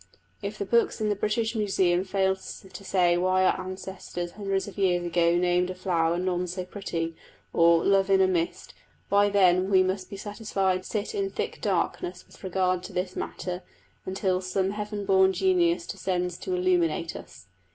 If 0.41 0.57
the 0.57 0.65
books 0.65 0.99
in 0.99 1.09
the 1.09 1.15
British 1.15 1.53
Museum 1.55 2.03
fail 2.03 2.35
to 2.35 2.83
say 2.83 3.17
why 3.17 3.45
our 3.45 3.61
ancestors 3.61 4.31
hundreds 4.31 4.67
of 4.67 4.79
years 4.79 5.05
ago 5.05 5.35
named 5.35 5.69
a 5.69 5.75
flower 5.75 6.17
None 6.17 6.47
so 6.47 6.65
pretty 6.65 7.15
or 7.53 7.83
Love 7.85 8.09
in 8.09 8.19
a 8.19 8.25
mist, 8.25 8.73
why 9.09 9.29
then 9.29 9.69
we 9.69 9.83
must 9.83 10.09
be 10.09 10.17
satisfied 10.17 10.81
to 10.81 10.89
sit 10.89 11.13
in 11.13 11.29
thick 11.29 11.61
darkness 11.61 12.25
with 12.25 12.43
regard 12.43 12.81
to 12.85 12.93
this 12.93 13.15
matter 13.15 13.61
until 14.03 14.41
some 14.41 14.71
heaven 14.71 15.05
born 15.05 15.33
genius 15.33 15.85
descends 15.85 16.39
to 16.39 16.55
illuminate 16.55 17.15
us! 17.15 17.45